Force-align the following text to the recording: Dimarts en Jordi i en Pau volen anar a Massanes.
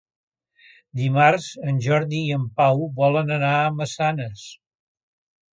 Dimarts 1.01 1.49
en 1.73 1.77
Jordi 1.87 2.23
i 2.29 2.33
en 2.39 2.47
Pau 2.63 2.83
volen 3.03 3.31
anar 3.39 3.55
a 3.61 3.71
Massanes. 3.79 4.51